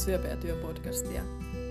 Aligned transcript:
Kuuntelet 0.00 0.22
Syöpä 0.22 0.28
ja 0.28 0.36
työ-podcastia. 0.36 1.22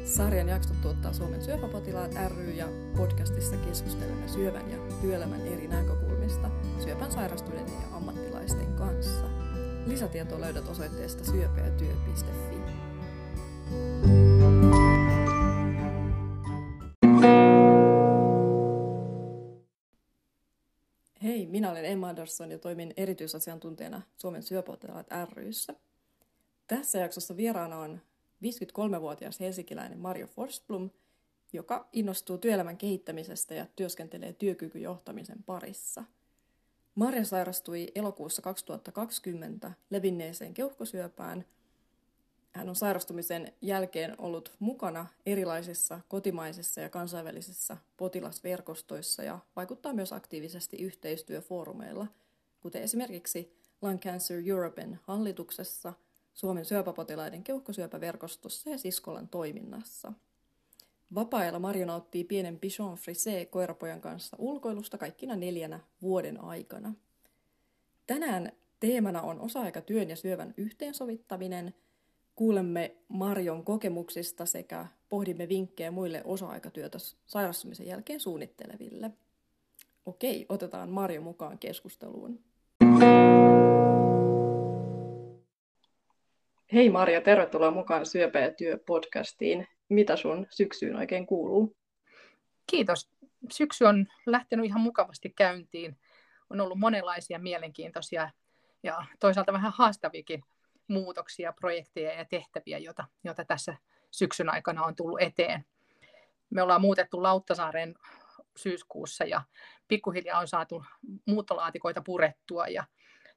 Sarjan 0.06 0.50
jaksot 0.50 0.82
tuottaa 0.82 1.14
Suomen 1.14 1.42
syöpäpotilaat 1.42 2.12
ry 2.28 2.52
ja 2.52 2.68
podcastissa 2.98 3.58
keskustelemme 3.58 4.28
syövän 4.28 4.72
ja 4.72 4.78
työelämän 5.02 5.48
eri 5.48 5.68
näkökulmista 5.68 6.52
syöpän 6.84 7.12
sairastuneiden 7.12 7.74
ja 7.74 7.96
ammattilaisten 7.98 8.74
kanssa. 8.74 9.26
Lisätietoa 9.86 10.42
löydät 10.42 10.68
osoitteesta 10.68 11.24
syöpäjätyö.fi. 11.24 12.58
Hei, 21.24 21.48
minä 21.48 21.72
olen 21.72 21.86
Emma 21.86 22.10
Andersson 22.10 22.52
ja 22.52 22.60
toimin 22.60 22.94
erityisasiantuntijana 22.98 24.02
Suomen 24.18 24.44
syöpäpotilaat 24.44 25.08
ryssä. 25.34 25.74
Tässä 26.68 27.00
jaksossa 27.00 27.38
vieraana 27.38 27.78
on 27.78 28.02
53-vuotias 28.44 29.40
helsinkiläinen 29.40 30.00
Mario 30.00 30.28
Forsblom, 30.28 30.90
joka 31.54 31.88
innostuu 31.94 32.38
työelämän 32.38 32.78
kehittämisestä 32.78 33.54
ja 33.54 33.66
työskentelee 33.76 34.34
työkykyjohtamisen 34.34 35.44
parissa. 35.44 36.04
Marja 36.96 37.26
sairastui 37.26 37.88
elokuussa 37.96 38.42
2020 38.42 39.72
levinneeseen 39.90 40.54
keuhkosyöpään. 40.54 41.46
Hän 42.52 42.70
on 42.70 42.76
sairastumisen 42.76 43.54
jälkeen 43.62 44.22
ollut 44.22 44.54
mukana 44.60 45.06
erilaisissa 45.26 46.00
kotimaisissa 46.08 46.82
ja 46.82 46.90
kansainvälisissä 46.90 47.78
potilasverkostoissa 47.98 49.24
ja 49.24 49.40
vaikuttaa 49.56 49.94
myös 49.94 50.14
aktiivisesti 50.14 50.78
yhteistyöfoorumeilla, 50.78 52.08
kuten 52.62 52.82
esimerkiksi 52.82 53.54
Lung 53.82 54.00
Cancer 54.00 54.44
Europein 54.46 55.00
hallituksessa– 55.04 55.94
Suomen 56.34 56.66
syöpäpotilaiden 56.66 57.44
keuhkosyöpäverkostossa 57.44 58.70
ja 58.70 58.78
Siskolan 58.78 59.28
toiminnassa. 59.28 60.14
Vapaa-ajalla 61.16 61.60
Marjo 61.60 61.86
nauttii 61.86 62.24
pienen 62.24 62.60
Bichon 62.60 62.98
Frisé 62.98 63.46
koirapojan 63.46 64.02
kanssa 64.02 64.38
ulkoilusta 64.40 64.98
kaikkina 64.98 65.36
neljänä 65.36 65.80
vuoden 66.02 66.44
aikana. 66.44 66.94
Tänään 68.08 68.52
teemana 68.80 69.22
on 69.22 69.40
osa-aikatyön 69.40 70.10
ja 70.10 70.16
syövän 70.16 70.54
yhteensovittaminen. 70.58 71.74
Kuulemme 72.36 72.96
Marjon 73.08 73.66
kokemuksista 73.66 74.46
sekä 74.46 74.86
pohdimme 75.10 75.50
vinkkejä 75.50 75.92
muille 75.92 76.22
osa-aikatyötä 76.26 76.98
sairastumisen 77.26 77.88
jälkeen 77.88 78.20
suunnitteleville. 78.20 79.12
Okei, 80.06 80.46
otetaan 80.50 80.90
Marjo 80.90 81.22
mukaan 81.22 81.60
keskusteluun. 81.60 82.40
Hei 86.74 86.90
Marja, 86.90 87.22
tervetuloa 87.22 87.72
mukaan 87.72 88.06
Syöpä 88.06 88.40
ja 88.40 88.52
työ 88.52 88.80
podcastiin. 88.86 89.68
Mitä 89.90 90.16
sun 90.16 90.48
syksyyn 90.50 90.96
oikein 90.96 91.26
kuuluu? 91.26 91.76
Kiitos. 92.68 93.10
Syksy 93.52 93.86
on 93.86 94.08
lähtenyt 94.26 94.66
ihan 94.66 94.82
mukavasti 94.82 95.30
käyntiin. 95.30 95.98
On 96.50 96.62
ollut 96.62 96.80
monenlaisia 96.80 97.40
mielenkiintoisia 97.40 98.30
ja 98.84 99.06
toisaalta 99.20 99.54
vähän 99.54 99.74
haastavikin 99.76 100.44
muutoksia, 100.88 101.54
projekteja 101.54 102.14
ja 102.14 102.26
tehtäviä, 102.26 102.78
joita, 102.78 103.06
joita 103.24 103.46
tässä 103.46 103.78
syksyn 104.12 104.50
aikana 104.50 104.84
on 104.84 104.96
tullut 104.96 105.22
eteen. 105.22 105.66
Me 106.50 106.62
ollaan 106.62 106.82
muutettu 106.82 107.24
Lauttasaaren 107.24 107.96
syyskuussa 108.58 109.24
ja 109.24 109.42
pikkuhiljaa 109.88 110.40
on 110.40 110.48
saatu 110.48 110.84
muuttolaatikoita 111.26 112.02
purettua 112.06 112.68
ja 112.68 112.84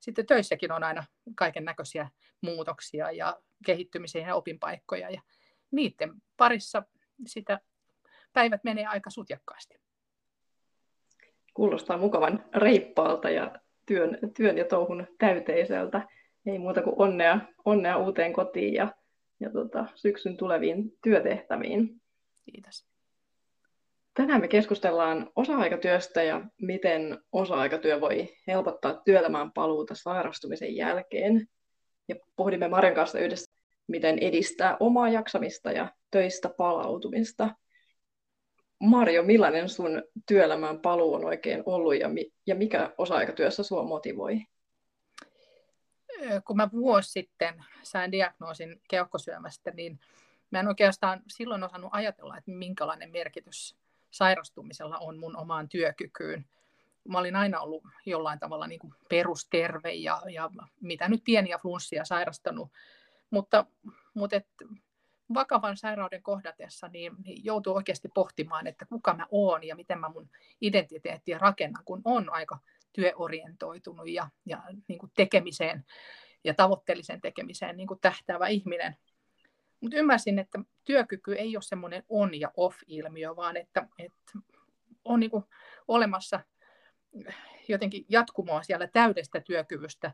sitten 0.03 0.27
töissäkin 0.27 0.73
on 0.73 0.85
aina 0.85 1.05
kaiken 1.35 1.65
näköisiä 1.65 2.09
muutoksia 2.41 3.11
ja 3.11 3.41
kehittymisiä 3.67 4.27
ja 4.27 4.35
opinpaikkoja 4.35 5.11
ja 5.11 5.23
niiden 5.71 6.13
parissa 6.37 6.83
sitä 7.27 7.61
päivät 8.33 8.65
menee 8.65 8.87
aika 8.87 9.11
sutjakkaasti. 9.11 9.81
Kuulostaa 11.55 11.97
mukavan 11.97 12.45
reippaalta 12.55 13.31
ja 13.31 13.53
työn, 13.87 14.19
työn 14.37 14.59
ja 14.59 14.65
touhun 14.65 15.07
täyteiseltä. 15.19 16.09
Ei 16.47 16.59
muuta 16.59 16.83
kuin 16.83 16.97
onnea, 16.99 17.41
onnea 17.65 17.97
uuteen 17.97 18.33
kotiin 18.33 18.75
ja, 18.75 18.95
ja 19.41 19.51
tota, 19.51 19.87
syksyn 19.95 20.37
tuleviin 20.37 20.99
työtehtäviin. 21.03 22.01
Kiitos. 22.45 22.92
Tänään 24.15 24.41
me 24.41 24.49
keskustellaan 24.49 25.31
osa-aikatyöstä 25.37 26.23
ja 26.23 26.41
miten 26.61 27.19
osa-aikatyö 27.33 28.01
voi 28.01 28.29
helpottaa 28.47 28.95
työelämään 29.05 29.53
paluuta 29.53 29.95
sairastumisen 29.95 30.77
jälkeen. 30.77 31.49
Ja 32.09 32.17
pohdimme 32.37 32.69
Maren 32.69 32.95
kanssa 32.95 33.19
yhdessä, 33.19 33.53
miten 33.87 34.19
edistää 34.19 34.77
omaa 34.81 35.09
jaksamista 35.09 35.73
ja 35.73 35.93
töistä 36.11 36.49
palautumista. 36.49 37.51
Marjo, 38.81 39.23
millainen 39.23 39.69
sun 39.69 40.03
työelämään 40.29 40.81
paluu 40.81 41.15
on 41.15 41.25
oikein 41.25 41.63
ollut 41.67 42.01
ja, 42.01 42.09
mi- 42.09 42.33
ja 42.47 42.55
mikä 42.55 42.95
osa-aikatyössä 42.99 43.63
sua 43.63 43.85
motivoi? 43.85 44.39
Kun 46.45 46.57
mä 46.57 46.69
vuosi 46.73 47.11
sitten 47.11 47.65
sain 47.83 48.13
diagnoosin 48.13 48.81
keuhkosyömästä, 48.91 49.71
niin 49.71 50.01
mä 50.51 50.61
en 50.61 50.69
oikeastaan 50.69 51.23
silloin 51.29 51.65
osannut 51.65 51.91
ajatella, 51.93 52.39
että 52.39 52.51
minkälainen 52.51 53.11
merkitys 53.11 53.82
sairastumisella 54.13 54.99
on 54.99 55.19
mun 55.19 55.37
omaan 55.37 55.69
työkykyyn. 55.69 56.47
Mä 57.09 57.19
olin 57.19 57.37
aina 57.37 57.61
ollut 57.61 57.85
jollain 58.07 58.39
tavalla 58.39 58.67
niin 58.67 58.81
kuin 58.81 58.95
perusterve 59.09 59.93
ja, 59.93 60.23
ja 60.31 60.51
mitä 60.81 61.09
nyt 61.09 61.25
pieniä 61.25 61.59
flunssia 61.59 62.05
sairastanut, 62.05 62.71
mutta, 63.31 63.67
mutta 64.15 64.37
et, 64.37 64.47
vakavan 65.35 65.77
sairauden 65.77 66.23
kohdatessa 66.23 66.89
niin, 66.89 67.13
niin 67.25 67.45
joutuu 67.45 67.75
oikeasti 67.75 68.09
pohtimaan, 68.15 68.67
että 68.67 68.87
kuka 68.87 69.15
mä 69.15 69.27
oon 69.31 69.65
ja 69.65 69.77
miten 69.77 69.99
mä 69.99 70.09
mun 70.09 70.29
identiteettiä 70.61 71.39
rakennan, 71.39 71.85
kun 71.85 72.03
on 72.05 72.31
aika 72.31 72.59
työorientoitunut 72.93 74.09
ja, 74.09 74.29
ja 74.47 74.63
niin 74.89 74.99
kuin 74.99 75.13
tekemiseen 75.17 75.85
ja 76.45 76.55
tavoitteellisen 76.55 77.21
tekemiseen 77.21 77.77
niin 77.77 77.87
kuin 77.87 78.01
tähtäävä 78.01 78.47
ihminen. 78.49 78.97
Mutta 79.83 79.97
ymmärsin, 79.97 80.39
että 80.39 80.59
työkyky 80.85 81.35
ei 81.35 81.57
ole 81.57 81.63
semmoinen 81.63 82.05
on- 82.09 82.41
ja 82.41 82.53
off-ilmiö, 82.57 83.37
vaan 83.37 83.57
että, 83.57 83.87
että 83.99 84.33
on 85.05 85.21
niin 85.21 85.31
kuin 85.31 85.45
olemassa 85.89 86.41
jotenkin 87.69 88.07
jatkumoa 88.09 88.63
siellä 88.63 88.87
täydestä 88.87 89.41
työkyvystä 89.41 90.13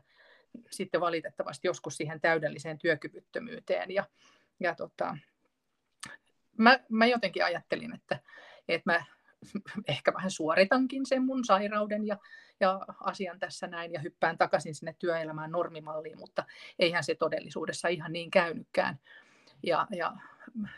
sitten 0.69 1.01
valitettavasti 1.01 1.67
joskus 1.67 1.97
siihen 1.97 2.21
täydelliseen 2.21 2.77
työkyvyttömyyteen. 2.77 3.91
Ja, 3.91 4.05
ja 4.59 4.75
tota, 4.75 5.17
mä, 6.57 6.79
mä 6.89 7.05
jotenkin 7.05 7.45
ajattelin, 7.45 7.95
että, 7.95 8.19
että 8.67 8.91
mä 8.91 9.03
ehkä 9.87 10.13
vähän 10.13 10.31
suoritankin 10.31 11.05
sen 11.05 11.25
mun 11.25 11.45
sairauden 11.45 12.07
ja, 12.07 12.17
ja 12.59 12.79
asian 13.03 13.39
tässä 13.39 13.67
näin 13.67 13.93
ja 13.93 13.99
hyppään 13.99 14.37
takaisin 14.37 14.75
sinne 14.75 14.95
työelämään 14.99 15.51
normimalliin, 15.51 16.19
mutta 16.19 16.45
eihän 16.79 17.03
se 17.03 17.15
todellisuudessa 17.15 17.87
ihan 17.87 18.13
niin 18.13 18.31
käynytkään. 18.31 18.99
Ja, 19.63 19.87
ja 19.91 20.13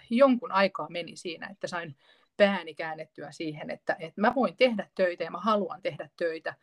jonkun 0.09 0.51
aikaa 0.51 0.89
meni 0.89 1.15
siinä, 1.15 1.47
että 1.47 1.67
sain 1.67 1.95
pääni 2.37 2.75
käännettyä 2.75 3.31
siihen, 3.31 3.69
että, 3.69 3.95
että 3.99 4.21
mä 4.21 4.35
voin 4.35 4.57
tehdä 4.57 4.89
töitä 4.95 5.23
ja 5.23 5.31
mä 5.31 5.39
haluan 5.39 5.81
tehdä 5.81 6.09
töitä, 6.17 6.55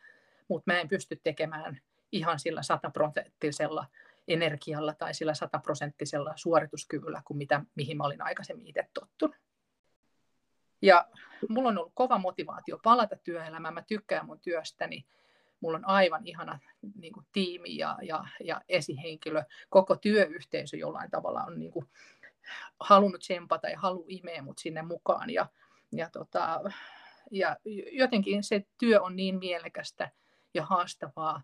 mutta 0.47 0.73
mä 0.73 0.79
en 0.79 0.87
pysty 0.87 1.19
tekemään 1.23 1.81
ihan 2.11 2.39
sillä 2.39 2.63
sataprosenttisella 2.63 3.85
energialla 4.27 4.93
tai 4.93 5.13
sillä 5.13 5.33
sataprosenttisella 5.33 6.33
suorituskyvyllä 6.35 7.21
kuin 7.25 7.37
mitä, 7.37 7.61
mihin 7.75 7.97
mä 7.97 8.03
olin 8.03 8.21
aikaisemmin 8.21 8.67
itse 8.67 8.87
tottunut. 8.93 9.35
Ja 10.81 11.07
mulla 11.49 11.69
on 11.69 11.77
ollut 11.77 11.91
kova 11.95 12.17
motivaatio 12.17 12.79
palata 12.83 13.15
työelämään. 13.15 13.73
Mä 13.73 13.81
tykkään 13.81 14.25
mun 14.25 14.39
työstäni. 14.39 15.05
Mulla 15.61 15.77
on 15.77 15.87
aivan 15.87 16.27
ihana 16.27 16.59
niin 16.95 17.13
kuin, 17.13 17.25
tiimi 17.31 17.77
ja, 17.77 17.97
ja, 18.01 18.25
ja 18.43 18.61
esihenkilö. 18.69 19.43
Koko 19.69 19.95
työyhteisö 19.95 20.77
jollain 20.77 21.11
tavalla 21.11 21.43
on 21.43 21.59
niin 21.59 21.71
kuin, 21.71 21.85
halunnut 22.79 23.21
tsempata 23.21 23.69
ja 23.69 23.79
halu 23.79 24.05
imeä 24.07 24.41
mut 24.41 24.57
sinne 24.57 24.81
mukaan. 24.81 25.29
Ja, 25.29 25.49
ja, 25.91 26.09
tota, 26.09 26.61
ja 27.31 27.57
jotenkin 27.91 28.43
se 28.43 28.65
työ 28.77 29.01
on 29.01 29.15
niin 29.15 29.39
mielekästä 29.39 30.11
ja 30.53 30.65
haastavaa, 30.65 31.41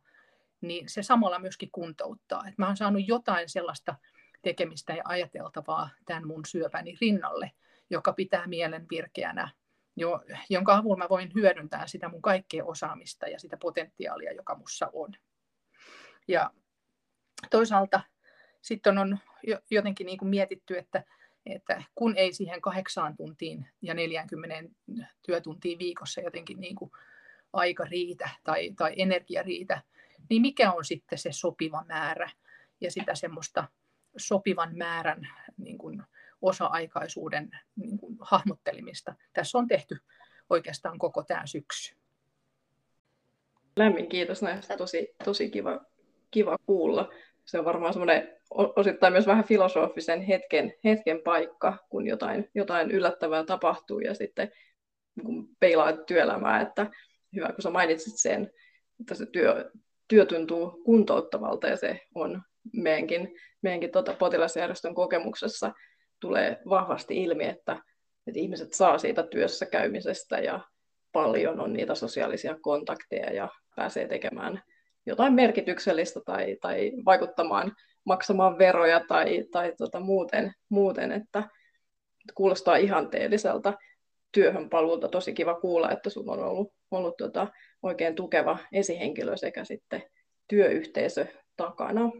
niin 0.61 0.89
se 0.89 1.03
samalla 1.03 1.39
myöskin 1.39 1.69
kuntouttaa. 1.71 2.43
Et 2.47 2.57
mä 2.57 2.67
oon 2.67 2.77
saanut 2.77 3.07
jotain 3.07 3.49
sellaista 3.49 3.95
tekemistä 4.41 4.93
ja 4.93 5.03
ajateltavaa 5.05 5.89
tämän 6.05 6.27
mun 6.27 6.45
syöpäni 6.45 6.97
rinnalle, 7.01 7.51
joka 7.89 8.13
pitää 8.13 8.47
mielen 8.47 8.85
virkeänä, 8.89 9.49
jo, 9.95 10.23
jonka 10.49 10.75
avulla 10.75 10.97
mä 10.97 11.09
voin 11.09 11.31
hyödyntää 11.35 11.87
sitä 11.87 12.09
mun 12.09 12.21
kaikkea 12.21 12.65
osaamista 12.65 13.27
ja 13.27 13.39
sitä 13.39 13.57
potentiaalia, 13.57 14.31
joka 14.31 14.55
mussa 14.55 14.89
on. 14.93 15.13
Ja 16.27 16.51
toisaalta 17.49 18.01
sitten 18.61 18.97
on 18.97 19.17
jotenkin 19.69 20.05
niin 20.05 20.17
kuin 20.17 20.29
mietitty, 20.29 20.77
että, 20.77 21.03
että 21.45 21.83
kun 21.95 22.17
ei 22.17 22.33
siihen 22.33 22.61
kahdeksaan 22.61 23.17
tuntiin 23.17 23.67
ja 23.81 23.93
40 23.93 24.69
työtuntiin 25.25 25.79
viikossa 25.79 26.21
jotenkin 26.21 26.59
niin 26.59 26.75
kuin 26.75 26.91
aika 27.53 27.85
riitä 27.85 28.29
tai, 28.43 28.71
tai 28.77 28.93
energia 28.97 29.43
riitä, 29.43 29.81
niin 30.29 30.41
mikä 30.41 30.71
on 30.71 30.85
sitten 30.85 31.17
se 31.17 31.31
sopiva 31.31 31.83
määrä 31.87 32.29
ja 32.81 32.91
sitä 32.91 33.15
semmoista 33.15 33.67
sopivan 34.17 34.77
määrän 34.77 35.27
niin 35.57 35.77
kuin 35.77 36.03
osa-aikaisuuden 36.41 37.49
niin 37.75 37.97
kuin 37.97 38.17
hahmottelimista. 38.19 39.15
Tässä 39.33 39.57
on 39.57 39.67
tehty 39.67 39.97
oikeastaan 40.49 40.99
koko 40.99 41.23
tämä 41.23 41.45
syksy. 41.45 41.95
Lämmin 43.75 44.09
kiitos 44.09 44.41
näistä, 44.41 44.77
tosi, 44.77 45.15
tosi 45.23 45.49
kiva, 45.49 45.81
kiva 46.31 46.57
kuulla. 46.65 47.13
Se 47.45 47.59
on 47.59 47.65
varmaan 47.65 47.93
semmoinen 47.93 48.35
osittain 48.49 49.13
myös 49.13 49.27
vähän 49.27 49.43
filosofisen 49.43 50.21
hetken, 50.21 50.73
hetken 50.83 51.21
paikka, 51.23 51.77
kun 51.89 52.07
jotain, 52.07 52.49
jotain 52.55 52.91
yllättävää 52.91 53.43
tapahtuu 53.43 53.99
ja 53.99 54.13
sitten 54.13 54.51
kun 55.23 55.49
peilaa 55.59 55.93
työelämää, 55.93 56.61
että 56.61 56.91
hyvä 57.35 57.47
kun 57.47 57.61
sä 57.61 57.69
mainitsit 57.69 58.13
sen, 58.17 58.51
että 58.99 59.15
se 59.15 59.25
työ, 59.25 59.71
työ 60.07 60.25
tuntuu 60.25 60.81
kuntouttavalta 60.85 61.67
ja 61.67 61.77
se 61.77 62.01
on 62.15 62.41
meidänkin, 62.73 63.35
meidänkin 63.61 63.91
tota 63.91 64.13
potilasjärjestön 64.13 64.95
kokemuksessa 64.95 65.71
tulee 66.19 66.61
vahvasti 66.69 67.23
ilmi, 67.23 67.45
että, 67.45 67.73
että 68.27 68.39
ihmiset 68.39 68.73
saa 68.73 68.97
siitä 68.97 69.23
työssä 69.23 69.65
käymisestä 69.65 70.39
ja 70.39 70.59
paljon 71.11 71.59
on 71.59 71.73
niitä 71.73 71.95
sosiaalisia 71.95 72.55
kontakteja 72.61 73.33
ja 73.33 73.49
pääsee 73.75 74.07
tekemään 74.07 74.63
jotain 75.05 75.33
merkityksellistä 75.33 76.19
tai, 76.25 76.57
tai 76.61 76.91
vaikuttamaan, 77.05 77.75
maksamaan 78.05 78.57
veroja 78.57 79.01
tai, 79.07 79.43
tai 79.51 79.73
tota 79.77 79.99
muuten, 79.99 80.53
muuten, 80.69 81.11
että 81.11 81.43
kuulostaa 82.35 82.75
ihanteelliselta 82.75 83.73
työhön 84.31 84.69
paluulta. 84.69 85.07
Tosi 85.07 85.33
kiva 85.33 85.59
kuulla, 85.59 85.91
että 85.91 86.09
sinulla 86.09 86.31
on 86.31 86.43
ollut, 86.43 86.73
ollut 86.91 87.17
tota 87.17 87.47
oikein 87.83 88.15
tukeva 88.15 88.57
esihenkilö 88.71 89.37
sekä 89.37 89.63
sitten 89.63 90.03
työyhteisö 90.47 91.25
takana. 91.57 92.11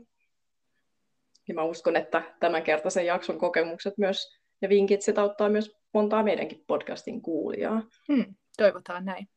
Ja 1.47 1.53
mä 1.53 1.63
uskon, 1.63 1.95
että 1.95 2.21
tämänkertaisen 2.39 3.05
jakson 3.05 3.37
kokemukset 3.37 3.97
myös 3.97 4.39
ja 4.61 4.69
vinkit 4.69 5.01
sitä 5.01 5.21
auttaa 5.21 5.49
myös 5.49 5.75
montaa 5.93 6.23
meidänkin 6.23 6.63
podcastin 6.67 7.21
kuulijaa. 7.21 7.81
Hmm, 8.07 8.35
toivotaan 8.57 9.05
näin. 9.05 9.27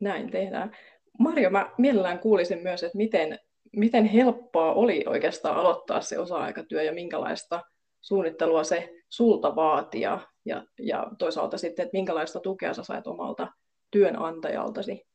Näin 0.00 0.30
tehdään. 0.30 0.76
Marjo, 1.18 1.50
mä 1.50 1.70
mielellään 1.78 2.18
kuulisin 2.18 2.62
myös, 2.62 2.82
että 2.82 2.98
miten, 2.98 3.38
miten 3.76 4.04
helppoa 4.04 4.72
oli 4.72 5.04
oikeastaan 5.06 5.56
aloittaa 5.56 6.00
se 6.00 6.18
osa-aikatyö 6.18 6.82
ja 6.82 6.92
minkälaista 6.92 7.62
suunnittelua 8.00 8.64
se 8.64 8.94
sulta 9.08 9.56
vaatii 9.56 10.00
ja, 10.00 10.20
ja, 10.44 10.64
ja 10.78 11.06
toisaalta 11.18 11.58
sitten, 11.58 11.84
että 11.84 11.96
minkälaista 11.96 12.40
tukea 12.40 12.74
sä 12.74 12.82
sait 12.82 13.06
omalta 13.06 13.48
työnantajaltasi? 13.90 15.06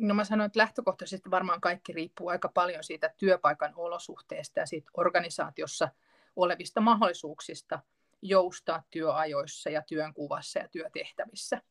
No 0.00 0.14
mä 0.14 0.24
sanoin, 0.24 0.46
että 0.46 0.58
lähtökohtaisesti 0.58 1.30
varmaan 1.30 1.60
kaikki 1.60 1.92
riippuu 1.92 2.28
aika 2.28 2.48
paljon 2.48 2.84
siitä 2.84 3.14
työpaikan 3.16 3.72
olosuhteesta 3.76 4.60
ja 4.60 4.66
siitä 4.66 4.90
organisaatiossa 4.96 5.88
olevista 6.36 6.80
mahdollisuuksista 6.80 7.80
joustaa 8.22 8.82
työajoissa 8.90 9.70
ja 9.70 9.82
työnkuvassa 9.82 10.58
ja 10.58 10.68
työtehtävissä. 10.68 11.62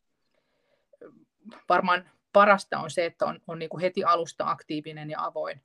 Varmaan 1.69 2.09
parasta 2.33 2.79
on 2.79 2.91
se, 2.91 3.05
että 3.05 3.25
on, 3.25 3.39
on 3.47 3.59
niin 3.59 3.69
kuin 3.69 3.81
heti 3.81 4.03
alusta 4.03 4.49
aktiivinen 4.49 5.09
ja 5.09 5.25
avoin. 5.25 5.61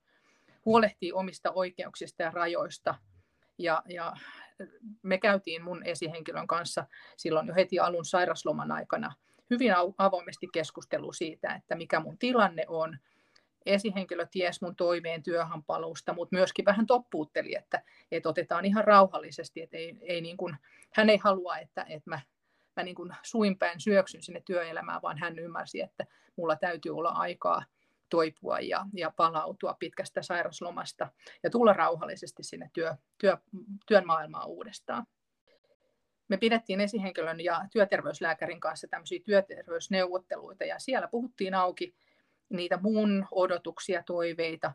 Huolehtii 0.64 1.12
omista 1.12 1.50
oikeuksista 1.50 2.22
ja 2.22 2.30
rajoista. 2.30 2.94
Ja, 3.58 3.82
ja 3.88 4.16
me 5.02 5.18
käytiin 5.18 5.62
mun 5.62 5.82
esihenkilön 5.84 6.46
kanssa 6.46 6.86
silloin 7.16 7.46
jo 7.46 7.54
heti 7.54 7.78
alun 7.78 8.04
sairasloman 8.04 8.72
aikana 8.72 9.12
hyvin 9.52 9.72
avoimesti 9.98 10.48
keskustelu 10.52 11.12
siitä, 11.12 11.54
että 11.54 11.74
mikä 11.74 12.00
mun 12.00 12.18
tilanne 12.18 12.64
on. 12.68 12.98
Esihenkilö 13.66 14.26
ties 14.30 14.62
mun 14.62 14.76
toiveen 14.76 15.22
työhön 15.22 15.62
paluusta, 15.62 16.14
mutta 16.14 16.36
myöskin 16.36 16.64
vähän 16.64 16.86
toppuutteli, 16.86 17.54
että, 17.54 17.82
että 18.12 18.28
otetaan 18.28 18.64
ihan 18.64 18.84
rauhallisesti, 18.84 19.62
että 19.62 19.76
ei, 19.76 19.96
ei 20.00 20.20
niin 20.20 20.36
kuin, 20.36 20.56
hän 20.94 21.10
ei 21.10 21.16
halua, 21.16 21.58
että, 21.58 21.86
että 21.88 22.10
mä, 22.10 22.20
mä 22.76 22.82
niin 22.82 22.94
kuin 22.94 23.10
suinpäin 23.22 23.80
syöksyn 23.80 24.22
sinne 24.22 24.42
työelämään, 24.46 25.02
vaan 25.02 25.18
hän 25.18 25.38
ymmärsi, 25.38 25.80
että 25.80 26.06
mulla 26.36 26.56
täytyy 26.56 26.96
olla 26.96 27.08
aikaa 27.08 27.64
toipua 28.08 28.60
ja, 28.60 28.86
ja 28.94 29.12
palautua 29.16 29.76
pitkästä 29.78 30.22
sairaslomasta 30.22 31.08
ja 31.42 31.50
tulla 31.50 31.72
rauhallisesti 31.72 32.42
sinne 32.42 32.70
työ, 32.72 32.94
työ, 33.18 33.36
työn 33.86 34.06
maailmaan 34.06 34.48
uudestaan. 34.48 35.06
Me 36.32 36.36
pidettiin 36.36 36.80
esihenkilön 36.80 37.40
ja 37.40 37.66
työterveyslääkärin 37.72 38.60
kanssa 38.60 38.88
tämmöisiä 38.88 39.20
työterveysneuvotteluita 39.24 40.64
ja 40.64 40.78
siellä 40.78 41.08
puhuttiin 41.08 41.54
auki 41.54 41.94
niitä 42.48 42.78
mun 42.82 43.26
odotuksia, 43.30 44.02
toiveita, 44.02 44.72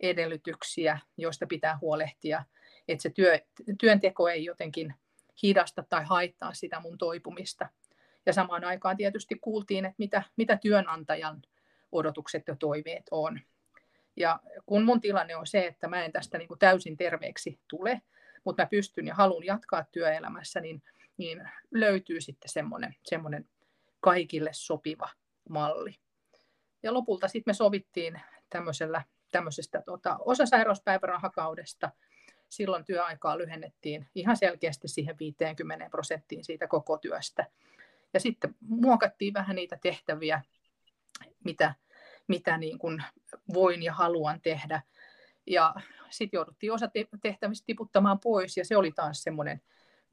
edellytyksiä, 0.00 0.98
joista 1.16 1.46
pitää 1.46 1.78
huolehtia, 1.80 2.44
että 2.88 3.02
se 3.02 3.10
työ, 3.10 3.38
työnteko 3.80 4.28
ei 4.28 4.44
jotenkin 4.44 4.94
hidasta 5.42 5.84
tai 5.88 6.04
haittaa 6.04 6.54
sitä 6.54 6.80
mun 6.80 6.98
toipumista. 6.98 7.68
Ja 8.26 8.32
samaan 8.32 8.64
aikaan 8.64 8.96
tietysti 8.96 9.34
kuultiin, 9.40 9.84
että 9.84 9.96
mitä, 9.98 10.22
mitä 10.36 10.56
työnantajan 10.56 11.42
odotukset 11.92 12.48
ja 12.48 12.56
toiveet 12.56 13.04
on. 13.10 13.40
Ja 14.16 14.40
kun 14.66 14.84
mun 14.84 15.00
tilanne 15.00 15.36
on 15.36 15.46
se, 15.46 15.66
että 15.66 15.88
mä 15.88 16.04
en 16.04 16.12
tästä 16.12 16.38
niin 16.38 16.48
kuin 16.48 16.58
täysin 16.58 16.96
terveeksi 16.96 17.60
tule, 17.68 18.02
mutta 18.44 18.62
mä 18.62 18.66
pystyn 18.66 19.06
ja 19.06 19.14
haluan 19.14 19.44
jatkaa 19.44 19.84
työelämässä, 19.92 20.60
niin, 20.60 20.82
niin 21.16 21.48
löytyy 21.70 22.20
sitten 22.20 22.48
semmoinen, 22.48 22.94
semmoinen 23.04 23.48
kaikille 24.00 24.50
sopiva 24.52 25.08
malli. 25.48 25.94
Ja 26.82 26.94
lopulta 26.94 27.28
sitten 27.28 27.50
me 27.50 27.54
sovittiin 27.54 28.20
tämmöisellä, 28.50 29.04
tämmöisestä 29.32 29.82
tota, 29.86 30.16
osasairauspäivärahakaudesta. 30.20 31.90
Silloin 32.48 32.84
työaikaa 32.84 33.38
lyhennettiin 33.38 34.08
ihan 34.14 34.36
selkeästi 34.36 34.88
siihen 34.88 35.16
50 35.20 35.90
prosenttiin 35.90 36.44
siitä 36.44 36.66
koko 36.66 36.98
työstä. 36.98 37.46
Ja 38.14 38.20
sitten 38.20 38.54
muokattiin 38.60 39.34
vähän 39.34 39.56
niitä 39.56 39.78
tehtäviä, 39.82 40.42
mitä, 41.44 41.74
mitä 42.28 42.58
niin 42.58 42.78
kuin 42.78 43.04
voin 43.54 43.82
ja 43.82 43.92
haluan 43.92 44.40
tehdä. 44.40 44.82
Ja 45.46 45.74
sitten 46.10 46.38
jouduttiin 46.38 46.72
osa 46.72 46.90
tehtävistä 47.22 47.66
tiputtamaan 47.66 48.20
pois, 48.20 48.56
ja 48.56 48.64
se 48.64 48.76
oli 48.76 48.92
taas 48.92 49.22
semmoinen 49.22 49.60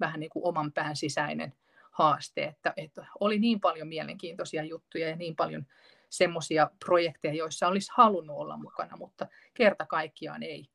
vähän 0.06 0.20
niin 0.20 0.30
kuin 0.30 0.46
oman 0.46 0.72
pään 0.72 0.96
sisäinen 0.96 1.54
haaste, 1.92 2.44
että, 2.44 2.74
että 2.78 3.06
oli 3.20 3.40
niin 3.40 3.60
paljon 3.60 3.88
mielenkiintoisia 3.88 4.64
juttuja 4.64 5.10
ja 5.10 5.16
niin 5.16 5.36
paljon 5.36 5.66
semmoisia 6.10 6.70
projekteja, 6.86 7.34
joissa 7.34 7.68
olisi 7.68 7.92
halunnut 7.96 8.38
olla 8.38 8.58
mukana, 8.58 8.98
mutta 8.98 9.28
kerta 9.54 9.86
kaikkiaan 9.86 10.44
ei, 10.44 10.66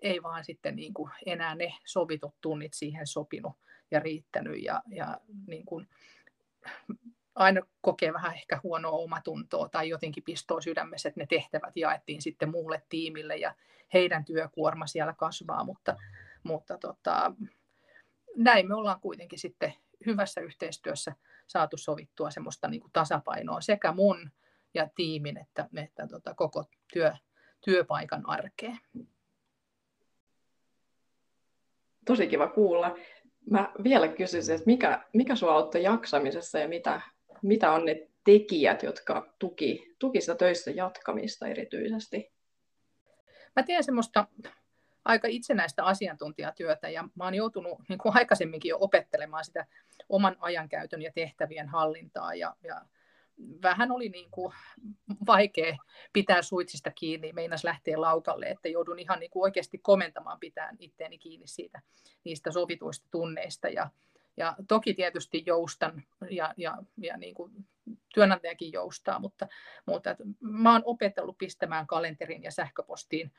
ei 0.00 0.22
vaan 0.22 0.44
sitten 0.44 0.76
niin 0.76 0.94
kuin 0.94 1.10
enää 1.26 1.54
ne 1.54 1.74
sovitut 1.84 2.34
tunnit 2.40 2.72
siihen 2.74 3.06
sopinut 3.06 3.52
ja 3.90 4.00
riittänyt. 4.00 4.62
Ja, 4.62 4.82
ja 4.88 5.20
niin 5.46 5.64
kuin 5.64 5.88
aina 7.34 7.60
kokee 7.80 8.12
vähän 8.12 8.34
ehkä 8.34 8.60
huonoa 8.62 8.92
omatuntoa 8.92 9.68
tai 9.68 9.88
jotenkin 9.88 10.22
pistoo 10.22 10.60
sydämessä, 10.60 11.08
että 11.08 11.20
ne 11.20 11.26
tehtävät 11.26 11.76
jaettiin 11.76 12.22
sitten 12.22 12.50
muulle 12.50 12.82
tiimille 12.88 13.36
ja 13.36 13.54
heidän 13.94 14.24
työkuorma 14.24 14.86
siellä 14.86 15.12
kasvaa, 15.12 15.64
mutta, 15.64 15.96
mutta 16.42 16.78
tota, 16.78 17.32
näin 18.36 18.68
me 18.68 18.74
ollaan 18.74 19.00
kuitenkin 19.00 19.38
sitten 19.38 19.74
hyvässä 20.06 20.40
yhteistyössä 20.40 21.12
saatu 21.46 21.76
sovittua 21.76 22.30
semmoista 22.30 22.68
niin 22.68 22.80
kuin 22.80 22.92
tasapainoa 22.92 23.60
sekä 23.60 23.92
mun 23.92 24.30
ja 24.74 24.88
tiimin 24.94 25.36
että, 25.38 25.68
että 25.76 26.06
tota, 26.06 26.34
koko 26.34 26.64
työ, 26.92 27.12
työpaikan 27.64 28.28
arkeen. 28.28 28.78
Tosi 32.06 32.26
kiva 32.26 32.48
kuulla. 32.48 32.96
Mä 33.50 33.72
vielä 33.84 34.08
kysyisin, 34.08 34.54
että 34.54 34.66
mikä, 34.66 35.04
mikä 35.12 35.36
sua 35.36 35.54
auttoi 35.54 35.82
jaksamisessa 35.82 36.58
ja 36.58 36.68
mitä, 36.68 37.00
mitä 37.42 37.72
on 37.72 37.84
ne 37.84 38.08
tekijät, 38.24 38.82
jotka 38.82 39.34
tuki, 39.38 39.94
tuki 39.98 40.20
sitä 40.20 40.34
töissä 40.34 40.70
jatkamista 40.70 41.46
erityisesti? 41.46 42.32
Mä 43.56 43.62
teen 43.62 43.84
semmoista 43.84 44.26
aika 45.06 45.28
itsenäistä 45.28 45.84
asiantuntijatyötä 45.84 46.88
ja 46.88 47.08
mä 47.14 47.24
oon 47.24 47.34
joutunut 47.34 47.78
niin 47.88 47.98
kuin 47.98 48.16
aikaisemminkin 48.16 48.68
jo 48.68 48.76
opettelemaan 48.80 49.44
sitä 49.44 49.66
oman 50.08 50.36
ajankäytön 50.40 51.02
ja 51.02 51.12
tehtävien 51.14 51.68
hallintaa 51.68 52.34
ja, 52.34 52.56
ja 52.62 52.82
vähän 53.62 53.90
oli 53.90 54.08
niin 54.08 54.30
kuin 54.30 54.54
vaikea 55.26 55.76
pitää 56.12 56.42
suitsista 56.42 56.90
kiinni, 56.90 57.32
meinas 57.32 57.64
lähteä 57.64 58.00
laukalle, 58.00 58.46
että 58.46 58.68
joudun 58.68 58.98
ihan 58.98 59.20
niin 59.20 59.30
kuin 59.30 59.42
oikeasti 59.42 59.78
komentamaan 59.78 60.40
pitää 60.40 60.72
itteeni 60.78 61.18
kiinni 61.18 61.46
siitä, 61.46 61.80
niistä 62.24 62.50
sovituista 62.50 63.06
tunneista. 63.10 63.68
Ja, 63.68 63.90
ja 64.36 64.56
toki 64.68 64.94
tietysti 64.94 65.42
joustan 65.46 66.02
ja, 66.30 66.54
ja, 66.56 66.76
ja 66.96 67.16
niin 67.16 67.34
kuin 67.34 67.52
työnantajakin 68.14 68.72
joustaa, 68.72 69.18
mutta, 69.18 69.48
mutta 69.86 70.16
mä 70.40 70.72
oon 70.72 70.82
opetellut 70.84 71.38
pistämään 71.38 71.86
kalenterin 71.86 72.42
ja 72.42 72.50
sähköpostiin 72.50 73.32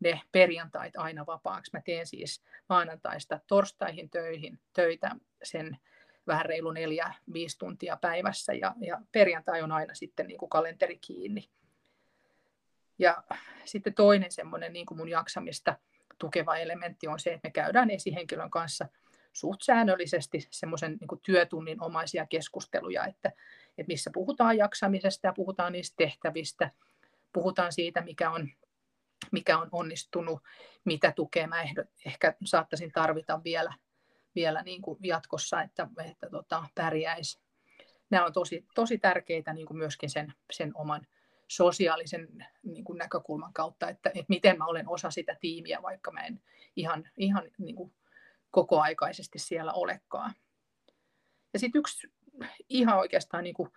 ne 0.00 0.20
perjantait 0.32 0.96
aina 0.96 1.26
vapaaksi. 1.26 1.70
Mä 1.72 1.80
teen 1.80 2.06
siis 2.06 2.42
maanantaista 2.68 3.40
torstaihin 3.46 4.10
töihin, 4.10 4.60
töitä 4.72 5.16
sen 5.42 5.78
vähän 6.26 6.46
reilu 6.46 6.70
neljä, 6.70 7.14
viisi 7.32 7.58
tuntia 7.58 7.96
päivässä 7.96 8.52
ja, 8.52 8.74
ja 8.80 9.00
perjantai 9.12 9.62
on 9.62 9.72
aina 9.72 9.94
sitten 9.94 10.26
niin 10.26 10.38
kuin 10.38 10.50
kalenteri 10.50 10.98
kiinni. 10.98 11.50
Ja 12.98 13.22
sitten 13.64 13.94
toinen 13.94 14.32
semmoinen 14.32 14.72
niin 14.72 14.86
kuin 14.86 14.98
mun 14.98 15.08
jaksamista 15.08 15.76
tukeva 16.18 16.56
elementti 16.56 17.08
on 17.08 17.20
se, 17.20 17.32
että 17.32 17.48
me 17.48 17.52
käydään 17.52 17.90
esihenkilön 17.90 18.50
kanssa 18.50 18.88
suht 19.32 19.62
säännöllisesti 19.62 20.46
semmoisen 20.50 20.98
niin 21.00 21.20
työtunnin 21.22 21.82
omaisia 21.82 22.26
keskusteluja, 22.26 23.06
että, 23.06 23.32
että 23.78 23.92
missä 23.92 24.10
puhutaan 24.14 24.56
jaksamisesta 24.56 25.26
ja 25.26 25.32
puhutaan 25.32 25.72
niistä 25.72 25.94
tehtävistä, 25.96 26.70
puhutaan 27.32 27.72
siitä, 27.72 28.00
mikä 28.00 28.30
on, 28.30 28.48
mikä 29.32 29.58
on 29.58 29.68
onnistunut, 29.72 30.42
mitä 30.84 31.12
tukea 31.12 31.46
mä 31.46 31.62
ehkä 32.06 32.34
saattaisin 32.44 32.92
tarvita 32.92 33.40
vielä, 33.44 33.74
vielä 34.34 34.62
niin 34.62 34.82
kuin 34.82 34.98
jatkossa, 35.02 35.62
että, 35.62 35.88
että 36.04 36.30
tota, 36.30 36.64
pärjäisi. 36.74 37.40
Nämä 38.10 38.26
on 38.26 38.32
tosi, 38.32 38.66
tosi 38.74 38.98
tärkeitä 38.98 39.52
niin 39.52 39.66
kuin 39.66 39.78
myöskin 39.78 40.10
sen, 40.10 40.32
sen 40.52 40.72
oman 40.74 41.06
sosiaalisen 41.48 42.28
niin 42.62 42.84
kuin 42.84 42.98
näkökulman 42.98 43.52
kautta, 43.52 43.88
että, 43.88 44.08
että 44.08 44.24
miten 44.28 44.58
mä 44.58 44.66
olen 44.66 44.88
osa 44.88 45.10
sitä 45.10 45.36
tiimiä, 45.40 45.82
vaikka 45.82 46.10
mä 46.10 46.20
en 46.20 46.42
ihan, 46.76 47.10
ihan 47.16 47.50
niin 47.58 47.76
kuin 47.76 47.92
kokoaikaisesti 48.50 49.38
siellä 49.38 49.72
olekaan. 49.72 50.34
Ja 51.52 51.58
sitten 51.58 51.78
yksi 51.78 52.08
ihan 52.68 52.98
oikeastaan 52.98 53.44
niin 53.44 53.54
kuin 53.54 53.70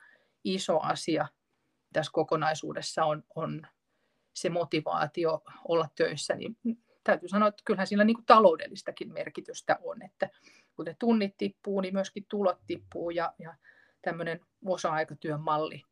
iso 0.44 0.80
asia 0.80 1.28
tässä 1.94 2.12
kokonaisuudessa 2.14 3.06
on, 3.06 3.24
on 3.36 3.68
se 4.34 4.50
motivaatio 4.50 5.44
olla 5.68 5.88
töissä, 5.96 6.36
niin 6.36 6.58
täytyy 7.04 7.30
sanoa, 7.30 7.48
että 7.48 7.64
kyllähän 7.66 7.88
sillä 7.88 8.04
niin 8.04 8.16
kuin 8.16 8.26
taloudellistakin 8.26 9.14
merkitystä 9.14 9.78
on, 9.82 10.02
että 10.02 10.30
kun 10.76 10.86
ne 10.86 10.96
tunnit 11.00 11.38
tippuu, 11.38 11.82
niin 11.82 11.94
myöskin 11.94 12.26
tulot 12.30 12.60
tippuu 12.68 13.10
ja, 13.10 13.34
ja 13.40 13.56
tämmöinen 14.02 14.40
osa-aikatyön 14.66 15.42
malli 15.42 15.84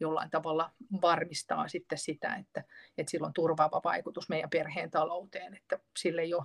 jollain 0.00 0.30
tavalla 0.30 0.70
varmistaa 1.02 1.68
sitten 1.68 1.98
sitä, 1.98 2.34
että, 2.34 2.64
että 2.98 3.10
sillä 3.10 3.26
on 3.26 3.32
turvaava 3.32 3.80
vaikutus 3.84 4.28
meidän 4.28 4.50
perheen 4.50 4.90
talouteen, 4.90 5.54
että 5.54 5.78
sille 5.96 6.22
ei 6.22 6.34
ole 6.34 6.44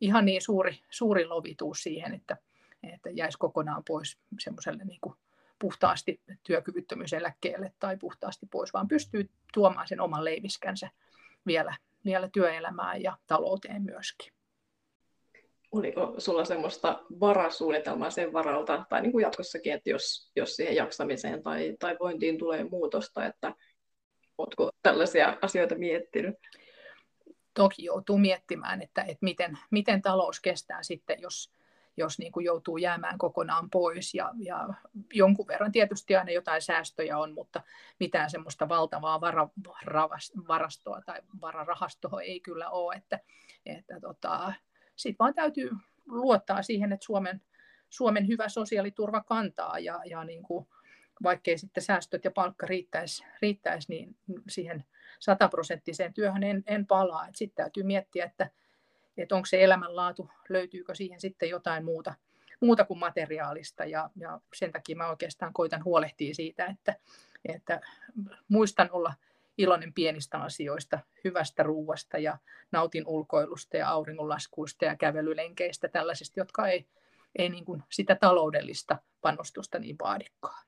ihan 0.00 0.24
niin 0.24 0.42
suuri, 0.42 0.80
suuri 0.90 1.26
lovituus 1.26 1.82
siihen, 1.82 2.14
että, 2.14 2.36
että 2.82 3.10
jäisi 3.10 3.38
kokonaan 3.38 3.82
pois 3.86 4.18
semmoiselle 4.38 4.84
niin 4.84 5.00
kuin 5.00 5.14
puhtaasti 5.62 6.20
työkyvyttömyyseläkkeelle 6.42 7.72
tai 7.78 7.96
puhtaasti 7.96 8.46
pois, 8.46 8.72
vaan 8.72 8.88
pystyy 8.88 9.30
tuomaan 9.54 9.88
sen 9.88 10.00
oman 10.00 10.24
leiviskänsä 10.24 10.90
vielä, 11.46 11.74
vielä 12.04 12.28
työelämään 12.32 13.02
ja 13.02 13.16
talouteen 13.26 13.82
myöskin. 13.82 14.32
Oliko 15.72 16.14
sulla 16.18 16.44
semmoista 16.44 17.02
varasuunnitelmaa 17.20 18.10
sen 18.10 18.32
varalta, 18.32 18.84
tai 18.88 19.02
niin 19.02 19.12
kuin 19.12 19.22
jatkossakin, 19.22 19.72
että 19.72 19.90
jos, 19.90 20.30
jos 20.36 20.56
siihen 20.56 20.76
jaksamiseen 20.76 21.42
tai, 21.42 21.76
tai 21.78 21.96
vointiin 22.00 22.38
tulee 22.38 22.64
muutosta, 22.64 23.26
että 23.26 23.54
oletko 24.38 24.70
tällaisia 24.82 25.38
asioita 25.42 25.74
miettinyt? 25.74 26.34
Toki 27.54 27.84
joutuu 27.84 28.18
miettimään, 28.18 28.82
että, 28.82 29.02
että 29.02 29.18
miten, 29.20 29.58
miten 29.70 30.02
talous 30.02 30.40
kestää 30.40 30.82
sitten, 30.82 31.20
jos, 31.20 31.52
jos 31.96 32.18
niin 32.18 32.32
kuin 32.32 32.44
joutuu 32.44 32.76
jäämään 32.76 33.18
kokonaan 33.18 33.70
pois. 33.70 34.14
Ja, 34.14 34.30
ja 34.38 34.68
jonkun 35.12 35.46
verran 35.46 35.72
tietysti 35.72 36.16
aina 36.16 36.30
jotain 36.30 36.62
säästöjä 36.62 37.18
on, 37.18 37.34
mutta 37.34 37.62
mitään 38.00 38.30
semmoista 38.30 38.68
valtavaa 38.68 39.20
vara, 39.20 39.48
varastoa 40.48 41.00
tai 41.06 41.20
vararahastoa 41.40 42.22
ei 42.22 42.40
kyllä 42.40 42.70
ole. 42.70 42.94
Että, 42.94 43.20
että 43.66 44.00
tota, 44.00 44.52
Sitten 44.96 45.16
vaan 45.18 45.34
täytyy 45.34 45.70
luottaa 46.06 46.62
siihen, 46.62 46.92
että 46.92 47.06
Suomen, 47.06 47.42
Suomen 47.90 48.28
hyvä 48.28 48.48
sosiaaliturva 48.48 49.20
kantaa 49.20 49.78
ja, 49.78 50.00
ja 50.04 50.24
niin 50.24 50.42
kuin, 50.42 50.66
vaikkei 51.22 51.58
sitten 51.58 51.82
säästöt 51.82 52.24
ja 52.24 52.30
palkka 52.30 52.66
riittäisi, 52.66 53.24
riittäisi 53.42 53.92
niin 53.92 54.16
siihen 54.48 54.84
sataprosenttiseen 55.18 56.14
työhön 56.14 56.42
en, 56.42 56.62
en 56.66 56.86
palaa. 56.86 57.28
Sitten 57.34 57.64
täytyy 57.64 57.82
miettiä, 57.82 58.24
että 58.24 58.50
että 59.16 59.34
onko 59.34 59.46
se 59.46 59.64
elämänlaatu, 59.64 60.30
löytyykö 60.48 60.94
siihen 60.94 61.20
sitten 61.20 61.48
jotain 61.48 61.84
muuta, 61.84 62.14
muuta 62.60 62.84
kuin 62.84 62.98
materiaalista. 62.98 63.84
Ja, 63.84 64.10
ja 64.16 64.40
sen 64.54 64.72
takia 64.72 64.96
mä 64.96 65.10
oikeastaan 65.10 65.52
koitan 65.52 65.84
huolehtia 65.84 66.34
siitä, 66.34 66.66
että, 66.66 66.96
että 67.44 67.80
muistan 68.48 68.88
olla 68.92 69.14
iloinen 69.58 69.92
pienistä 69.92 70.38
asioista, 70.38 70.98
hyvästä 71.24 71.62
ruuasta 71.62 72.18
ja 72.18 72.38
nautin 72.72 73.06
ulkoilusta 73.06 73.76
ja 73.76 73.88
auringonlaskuista 73.88 74.84
ja 74.84 74.96
kävelylenkeistä, 74.96 75.88
tällaisista, 75.88 76.40
jotka 76.40 76.68
ei, 76.68 76.86
ei 77.38 77.48
niin 77.48 77.64
kuin 77.64 77.82
sitä 77.90 78.14
taloudellista 78.14 78.98
panostusta 79.20 79.78
niin 79.78 79.96
vaadikaan. 80.02 80.66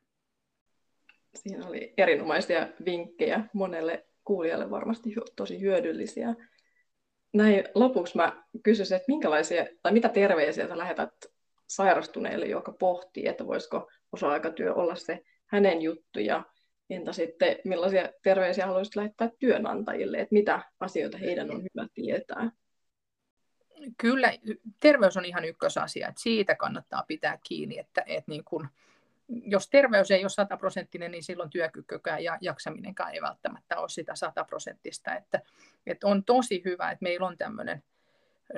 Siinä 1.35 1.67
oli 1.67 1.95
erinomaisia 1.97 2.69
vinkkejä 2.85 3.45
monelle 3.53 4.07
kuulijalle 4.25 4.71
varmasti 4.71 5.15
tosi 5.37 5.61
hyödyllisiä 5.61 6.35
näin 7.35 7.65
lopuksi 7.75 8.17
mä 8.17 8.45
kysyisin, 8.63 8.97
että 8.97 9.13
minkälaisia, 9.13 9.67
tai 9.83 9.93
mitä 9.93 10.09
terveisiä 10.09 10.69
sä 10.69 10.79
lähetät 10.79 11.11
sairastuneelle, 11.67 12.47
joka 12.47 12.73
pohtii, 12.73 13.27
että 13.27 13.47
voisiko 13.47 13.91
osa-aikatyö 14.13 14.75
olla 14.75 14.95
se 14.95 15.25
hänen 15.47 15.83
juttu, 15.83 16.21
ja 16.21 16.45
entä 16.91 17.13
sitten 17.13 17.57
millaisia 17.65 18.09
terveisiä 18.23 18.67
haluaisit 18.67 18.97
lähettää 18.97 19.31
työnantajille, 19.39 20.17
että 20.17 20.35
mitä 20.35 20.63
asioita 20.81 21.19
heidän 21.19 21.51
on 21.51 21.63
hyvä 21.63 21.89
tietää? 21.95 22.51
Kyllä, 23.99 24.33
terveys 24.81 25.17
on 25.17 25.25
ihan 25.25 25.45
ykkösasia, 25.45 26.09
että 26.09 26.23
siitä 26.23 26.55
kannattaa 26.55 27.05
pitää 27.09 27.39
kiinni, 27.49 27.79
että, 27.79 28.03
että 28.07 28.31
niin 28.31 28.45
kun, 28.45 28.69
jos 29.29 29.69
terveys 29.71 30.11
ei 30.11 30.25
ole 30.25 30.29
sataprosenttinen, 30.29 31.11
niin 31.11 31.23
silloin 31.23 31.51
työkykykään 31.51 32.25
ja 32.25 32.39
jaksaminenkään 32.41 33.15
ei 33.15 33.23
välttämättä 33.23 33.81
ole 33.81 33.89
sitä 33.89 34.15
sataprosenttista. 34.15 35.15
Että, 35.15 35.41
että 35.87 36.07
on 36.07 36.25
tosi 36.25 36.63
hyvä, 36.65 36.91
että 36.91 37.03
meillä 37.03 37.27
on 37.27 37.39
tämmöinen 37.39 37.83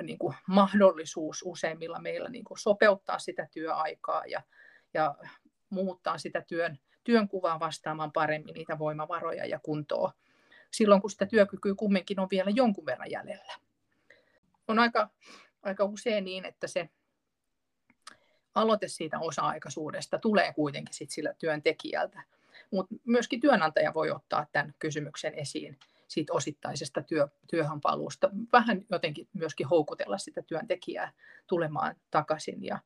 niin 0.01 0.17
kuin 0.17 0.35
mahdollisuus 0.47 1.43
useimmilla 1.45 1.99
meillä 1.99 2.29
niin 2.29 2.43
kuin 2.43 2.57
sopeuttaa 2.57 3.19
sitä 3.19 3.47
työaikaa 3.51 4.25
ja, 4.25 4.41
ja 4.93 5.15
muuttaa 5.69 6.17
sitä 6.17 6.41
työn, 6.41 6.79
työn 7.03 7.27
kuvaa 7.27 7.59
vastaamaan 7.59 8.11
paremmin 8.11 8.53
niitä 8.53 8.79
voimavaroja 8.79 9.45
ja 9.45 9.59
kuntoa 9.59 10.13
silloin, 10.71 11.01
kun 11.01 11.09
sitä 11.09 11.25
työkykyä 11.25 11.75
kumminkin 11.75 12.19
on 12.19 12.27
vielä 12.31 12.49
jonkun 12.49 12.85
verran 12.85 13.11
jäljellä. 13.11 13.53
On 14.67 14.79
aika, 14.79 15.09
aika 15.63 15.85
usein 15.85 16.25
niin, 16.25 16.45
että 16.45 16.67
se 16.67 16.89
aloite 18.57 18.87
siitä 18.87 19.19
osa-aikaisuudesta 19.19 20.19
tulee 20.19 20.53
kuitenkin 20.53 20.93
sit 20.93 21.09
sillä 21.09 21.33
työntekijältä. 21.33 22.23
Mutta 22.71 22.95
myöskin 23.05 23.41
työnantaja 23.41 23.93
voi 23.93 24.11
ottaa 24.11 24.45
tämän 24.51 24.73
kysymyksen 24.79 25.33
esiin 25.33 25.79
siitä 26.07 26.33
osittaisesta 26.33 27.01
työ, 27.01 27.27
työhön 27.49 27.81
paluusta. 27.81 28.29
Vähän 28.53 28.85
jotenkin 28.89 29.27
myöskin 29.33 29.67
houkutella 29.67 30.17
sitä 30.17 30.41
työntekijää 30.41 31.11
tulemaan 31.47 31.95
takaisin. 32.11 32.63
Ja, 32.63 32.79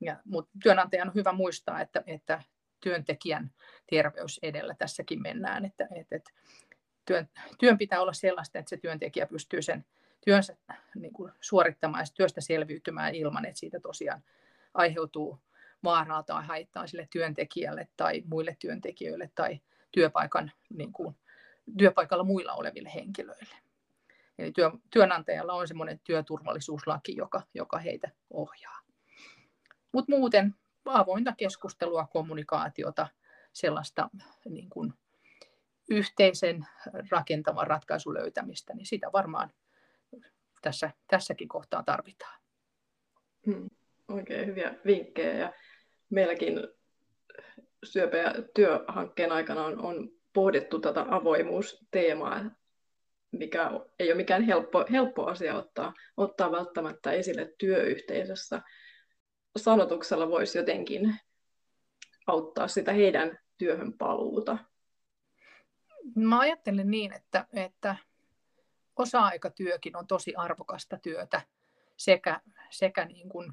ja, 0.00 0.16
mutta 0.24 0.50
työnantajan 0.62 1.08
on 1.08 1.14
hyvä 1.14 1.32
muistaa, 1.32 1.80
että, 1.80 2.02
että 2.06 2.42
työntekijän 2.80 3.50
terveys 3.90 4.40
edellä 4.42 4.74
tässäkin 4.74 5.22
mennään. 5.22 5.64
Että, 5.64 5.88
että, 5.94 6.16
että 6.16 6.30
työn, 7.06 7.28
työn 7.58 7.78
pitää 7.78 8.00
olla 8.00 8.12
sellaista, 8.12 8.58
että 8.58 8.70
se 8.70 8.76
työntekijä 8.76 9.26
pystyy 9.26 9.62
sen 9.62 9.84
työnsä 10.24 10.56
niin 10.94 11.12
kuin 11.12 11.32
suorittamaan 11.40 12.02
ja 12.02 12.14
työstä 12.14 12.40
selviytymään 12.40 13.14
ilman, 13.14 13.44
että 13.44 13.60
siitä 13.60 13.80
tosiaan 13.80 14.22
aiheutuu 14.76 15.40
vaaraa 15.84 16.22
tai 16.22 16.46
haittaa 16.46 16.86
sille 16.86 17.08
työntekijälle 17.10 17.88
tai 17.96 18.22
muille 18.26 18.56
työntekijöille 18.58 19.30
tai 19.34 19.60
työpaikan, 19.92 20.52
niin 20.74 20.92
kuin, 20.92 21.16
työpaikalla 21.78 22.24
muilla 22.24 22.52
oleville 22.52 22.94
henkilöille. 22.94 23.54
Eli 24.38 24.52
työ, 24.52 24.70
työnantajalla 24.90 25.52
on 25.52 25.68
semmoinen 25.68 26.00
työturvallisuuslaki, 26.04 27.16
joka, 27.16 27.42
joka 27.54 27.78
heitä 27.78 28.10
ohjaa. 28.30 28.80
Mutta 29.92 30.12
muuten 30.12 30.54
avointa 30.84 31.32
keskustelua, 31.36 32.06
kommunikaatiota, 32.12 33.08
sellaista 33.52 34.10
niin 34.48 34.70
kuin 34.70 34.94
yhteisen 35.90 36.66
rakentavan 37.10 37.66
ratkaisun 37.66 38.14
löytämistä, 38.14 38.74
niin 38.74 38.86
sitä 38.86 39.12
varmaan 39.12 39.52
tässä, 40.62 40.90
tässäkin 41.08 41.48
kohtaa 41.48 41.82
tarvitaan. 41.82 42.40
Hmm 43.46 43.70
oikein 44.08 44.46
hyviä 44.46 44.74
vinkkejä. 44.86 45.34
Ja 45.34 45.52
meilläkin 46.10 46.60
syöpä- 47.84 48.16
ja 48.16 48.34
työhankkeen 48.54 49.32
aikana 49.32 49.64
on, 49.64 49.78
on 49.80 50.08
pohdittu 50.32 50.80
tätä 50.80 51.06
avoimuusteemaa, 51.08 52.50
mikä 53.32 53.70
ei 53.98 54.08
ole 54.08 54.16
mikään 54.16 54.42
helppo, 54.42 54.84
helppo 54.92 55.26
asia 55.26 55.56
ottaa, 55.56 55.94
ottaa 56.16 56.52
välttämättä 56.52 57.12
esille 57.12 57.54
työyhteisössä. 57.58 58.62
Sanotuksella 59.56 60.28
voisi 60.28 60.58
jotenkin 60.58 61.16
auttaa 62.26 62.68
sitä 62.68 62.92
heidän 62.92 63.38
työhön 63.58 63.92
paluuta. 63.98 64.58
Mä 66.14 66.40
ajattelen 66.40 66.90
niin, 66.90 67.12
että, 67.12 67.46
että 67.52 67.96
osa-aikatyökin 68.96 69.96
on 69.96 70.06
tosi 70.06 70.34
arvokasta 70.34 70.98
työtä 70.98 71.42
sekä, 71.96 72.40
sekä 72.70 73.04
niin 73.04 73.28
kuin 73.28 73.52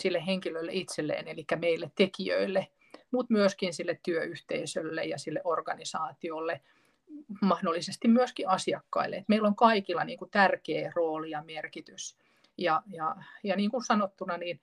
sille 0.00 0.26
henkilölle 0.26 0.72
itselleen, 0.74 1.28
eli 1.28 1.44
meille 1.60 1.90
tekijöille, 1.94 2.68
mutta 3.10 3.32
myöskin 3.32 3.74
sille 3.74 4.00
työyhteisölle 4.02 5.04
ja 5.04 5.18
sille 5.18 5.40
organisaatiolle, 5.44 6.60
mahdollisesti 7.42 8.08
myöskin 8.08 8.48
asiakkaille. 8.48 9.16
Et 9.16 9.28
meillä 9.28 9.48
on 9.48 9.56
kaikilla 9.56 10.04
niin 10.04 10.18
kuin 10.18 10.30
tärkeä 10.30 10.92
rooli 10.96 11.30
ja 11.30 11.42
merkitys 11.42 12.16
Ja, 12.58 12.82
ja, 12.86 13.16
ja 13.44 13.56
niin 13.56 13.70
kuin 13.70 13.84
sanottuna, 13.84 14.36
niin 14.36 14.60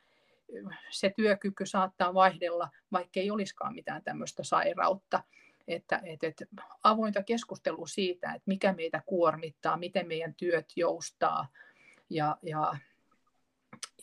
se 0.90 1.14
työkyky 1.16 1.66
saattaa 1.66 2.14
vaihdella, 2.14 2.70
vaikka 2.92 3.20
ei 3.20 3.32
olisikaan 3.32 3.74
mitään 3.74 4.04
tämmöistä 4.04 4.44
sairautta. 4.44 5.24
Että, 5.68 6.02
että, 6.04 6.28
että 6.28 6.46
avointa 6.84 7.24
keskustelua 7.24 7.88
siitä, 7.88 8.28
että 8.34 8.44
mikä 8.46 8.74
meitä 8.74 9.02
kuormittaa, 9.06 9.78
miten 9.78 10.08
meidän 10.08 10.34
työt 10.34 10.66
joustaa 10.76 11.48
ja, 12.10 12.38
ja, 12.44 12.78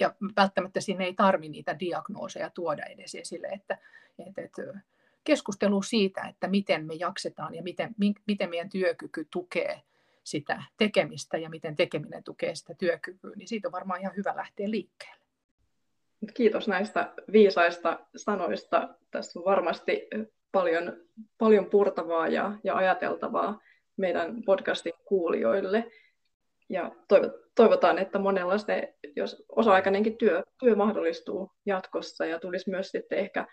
ja 0.01 0.15
välttämättä 0.37 0.81
sinne 0.81 1.05
ei 1.05 1.15
tarvi 1.15 1.49
niitä 1.49 1.79
diagnooseja 1.79 2.51
tuoda 2.51 2.85
edes 2.85 3.15
esille, 3.15 3.47
että, 3.47 3.79
että, 4.27 4.43
että 4.43 4.63
keskustelu 5.25 5.83
siitä, 5.83 6.23
että 6.29 6.49
miten 6.49 6.87
me 6.87 6.95
jaksetaan 6.95 7.55
ja 7.55 7.63
miten, 7.63 7.95
miten 8.27 8.51
meidän 8.51 8.71
työkyky 8.71 9.27
tukee 9.31 9.83
sitä 10.25 10.63
tekemistä 10.77 11.39
ja 11.39 11.51
miten 11.51 11.77
tekeminen 11.77 12.25
tukee 12.25 12.55
sitä 12.55 12.75
työkykyä, 12.75 13.31
niin 13.37 13.49
siitä 13.49 13.69
on 13.69 13.73
varmaan 13.73 14.01
ihan 14.01 14.17
hyvä 14.17 14.37
lähteä 14.37 14.71
liikkeelle. 14.71 15.27
Kiitos 16.35 16.69
näistä 16.69 17.15
viisaista 17.33 17.99
sanoista. 18.17 18.89
Tässä 19.11 19.39
on 19.39 19.45
varmasti 19.45 20.09
paljon, 20.53 20.97
paljon 21.39 21.67
purtavaa 21.67 22.29
ja, 22.29 22.53
ja 22.65 22.77
ajateltavaa 22.77 23.61
meidän 23.97 24.43
podcastin 24.43 24.93
kuulijoille. 25.05 25.91
Ja 26.69 26.91
toivotaan, 27.55 27.99
että 27.99 28.19
monella 28.19 28.59
se, 28.59 28.95
jos 29.17 29.45
osa-aikainenkin 29.49 30.17
työ, 30.17 30.43
työ 30.61 30.75
mahdollistuu 30.75 31.53
jatkossa 31.67 32.27
ja 32.27 32.41
tulisi 32.41 32.71
myös 32.71 32.91
sitten 32.91 33.19
ehkä, 33.19 33.47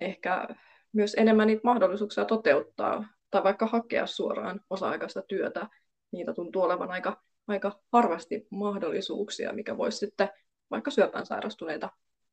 ehkä 0.00 0.48
myös 0.92 1.14
enemmän 1.14 1.46
niitä 1.46 1.60
mahdollisuuksia 1.64 2.24
toteuttaa 2.24 3.04
tai 3.30 3.44
vaikka 3.44 3.66
hakea 3.66 4.06
suoraan 4.06 4.60
osa-aikaista 4.70 5.22
työtä. 5.22 5.68
Niitä 6.12 6.34
tuntuu 6.34 6.62
olevan 6.62 6.90
aika, 6.90 7.22
aika 7.48 7.80
harvasti 7.92 8.46
mahdollisuuksia, 8.50 9.52
mikä 9.52 9.76
voisi 9.76 9.98
sitten 9.98 10.28
vaikka 10.70 10.90
syöpään 10.90 11.26
sairastuneita 11.26 11.90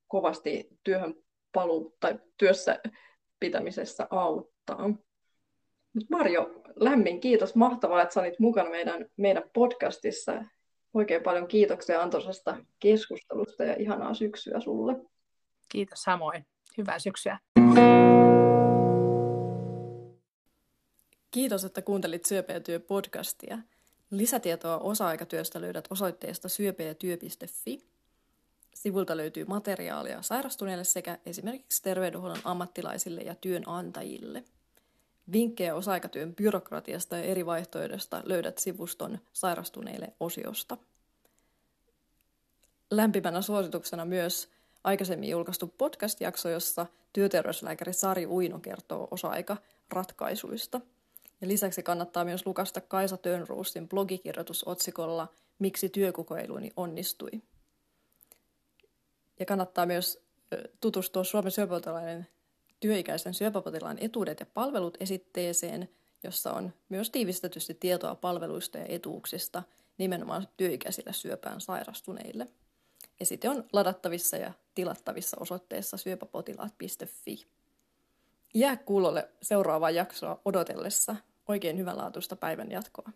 kovasti 0.08 0.70
työhön 0.84 1.16
paluu 1.52 1.98
tai 2.00 2.20
työssä 2.38 2.80
pitämisessä 3.40 4.08
auttaa. 4.10 4.88
Mut 5.94 6.10
Marjo, 6.10 6.64
lämmin 6.76 7.20
kiitos. 7.20 7.56
Mahtavaa, 7.56 8.02
että 8.02 8.20
olit 8.20 8.40
mukana 8.40 8.70
meidän, 8.70 9.06
meidän 9.18 9.44
podcastissa. 9.54 10.44
Oikein 10.94 11.24
paljon 11.24 11.48
kiitoksia 11.48 12.02
antoisesta 12.02 12.58
keskustelusta 12.80 13.64
ja 13.64 13.76
ihanaa 13.80 14.14
syksyä 14.14 14.60
sulle. 14.60 14.96
Kiitos 15.70 16.00
samoin. 16.02 16.46
Hyvää 16.78 17.00
syksyä. 17.00 17.40
Kiitos, 21.32 21.66
että 21.66 21.82
kuuntelit 21.82 22.26
Syöpeä 22.26 22.62
podcastia. 22.88 23.58
Lisätietoa 24.12 24.78
osa-aikatyöstä 24.78 25.62
löydät 25.62 25.88
osoitteesta 25.90 26.50
syöpeätyö.fi. 26.50 27.80
Sivulta 28.76 29.18
löytyy 29.18 29.46
materiaalia 29.46 30.22
sairastuneille 30.22 30.84
sekä 30.84 31.18
esimerkiksi 31.26 31.84
terveydenhuollon 31.84 32.42
ammattilaisille 32.44 33.22
ja 33.22 33.36
työnantajille. 33.36 34.44
Vinkkejä 35.32 35.76
osa-aikatyön 35.76 36.36
byrokratiasta 36.36 37.18
ja 37.18 37.24
eri 37.24 37.46
vaihtoehdoista 37.46 38.22
löydät 38.26 38.58
sivuston 38.58 39.20
sairastuneille 39.34 40.14
osiosta. 40.20 40.78
Lämpimänä 42.92 43.42
suosituksena 43.42 44.06
myös 44.06 44.50
aikaisemmin 44.84 45.30
julkaistu 45.30 45.74
podcast-jakso, 45.78 46.50
jossa 46.50 46.86
työterveyslääkäri 47.14 47.94
Sari 47.94 48.26
Uino 48.26 48.60
kertoo 48.60 49.08
osa-aika 49.12 49.58
ratkaisuista– 49.90 50.82
ja 51.42 51.48
lisäksi 51.48 51.84
kannattaa 51.84 52.26
myös 52.26 52.46
lukasta 52.46 52.82
Kaisa 52.82 53.18
Tönruustin 53.18 53.90
blogikirjoitus 53.90 54.64
otsikolla 54.68 55.28
Miksi 55.60 55.90
työkokeiluni 55.90 56.72
onnistui. 56.78 57.32
Ja 59.40 59.46
kannattaa 59.46 59.86
myös 59.86 60.24
tutustua 60.82 61.24
Suomen 61.24 61.52
syöpäpotilaiden 61.52 62.28
työikäisen 62.80 63.34
syöpäpotilaan 63.34 63.98
etuudet 64.02 64.40
ja 64.40 64.46
palvelut 64.54 64.98
esitteeseen, 65.00 65.90
jossa 66.24 66.54
on 66.54 66.74
myös 66.90 67.10
tiivistetysti 67.10 67.74
tietoa 67.74 68.16
palveluista 68.16 68.78
ja 68.78 68.86
etuuksista 68.90 69.64
nimenomaan 69.98 70.48
työikäisille 70.58 71.14
syöpään 71.14 71.62
sairastuneille. 71.62 72.48
Esite 73.20 73.50
on 73.50 73.64
ladattavissa 73.74 74.38
ja 74.38 74.54
tilattavissa 74.76 75.38
osoitteessa 75.40 75.98
syöpäpotilaat.fi. 75.98 77.48
Jää 78.54 78.78
kuulolle 78.78 79.30
seuraavaa 79.42 79.92
jaksoa 79.92 80.42
odotellessa. 80.46 81.16
Oikein 81.48 81.78
hyvänlaatuista 81.78 82.36
päivän 82.36 82.72
jatkoa. 82.72 83.10